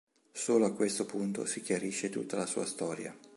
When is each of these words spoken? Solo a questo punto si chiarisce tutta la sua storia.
Solo 0.31 0.65
a 0.65 0.73
questo 0.73 1.05
punto 1.05 1.45
si 1.45 1.61
chiarisce 1.61 2.09
tutta 2.09 2.35
la 2.35 2.47
sua 2.47 2.65
storia. 2.65 3.15